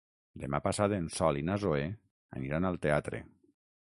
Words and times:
Demà 0.43 0.59
passat 0.67 0.95
en 0.95 1.09
Sol 1.17 1.37
i 1.41 1.45
na 1.49 1.57
Zoè 1.65 1.83
aniran 2.39 2.65
al 2.71 2.81
teatre. 2.87 3.21